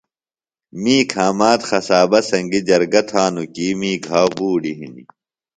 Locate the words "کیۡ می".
3.53-3.91